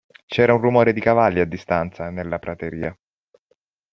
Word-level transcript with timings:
C'era 0.25 0.55
un 0.55 0.61
rumore 0.61 0.93
di 0.93 0.99
cavalli 0.99 1.41
a 1.41 1.45
distanza, 1.45 2.09
nella 2.09 2.39
prateria. 2.39 2.97